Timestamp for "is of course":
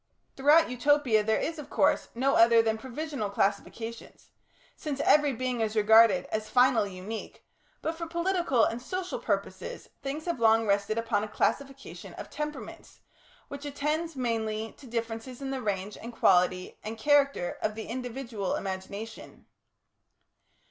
1.39-2.07